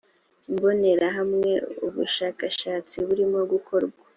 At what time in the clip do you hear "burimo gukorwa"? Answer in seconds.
3.07-3.99